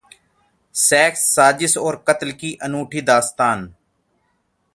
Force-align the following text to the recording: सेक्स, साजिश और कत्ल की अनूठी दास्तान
सेक्स, 0.75 1.19
साजिश 1.35 1.77
और 1.77 2.03
कत्ल 2.07 2.31
की 2.31 2.53
अनूठी 2.63 3.01
दास्तान 3.01 3.73